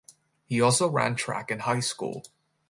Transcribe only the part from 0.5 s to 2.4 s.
also ran track in high school.